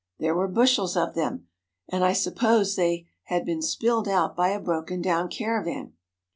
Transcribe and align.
There 0.17 0.33
were 0.33 0.47
bushels 0.47 0.97
of 0.97 1.13
them, 1.13 1.45
and 1.87 2.03
I 2.03 2.13
supposed 2.13 2.75
they 2.75 3.05
had 3.25 3.45
been 3.45 3.61
spilled 3.61 4.07
out 4.07 4.35
by 4.35 4.49
a 4.49 4.59
broken 4.59 4.99
down 4.99 5.29
caravan. 5.29 5.93